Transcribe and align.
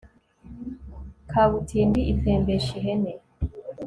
kabutindi 1.29 2.01
itembesha 2.13 2.71
ihene 2.79 3.11